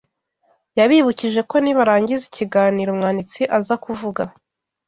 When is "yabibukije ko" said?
0.79-1.55